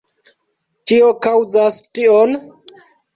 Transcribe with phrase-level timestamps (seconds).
[0.91, 2.33] Kio kaŭzas tion?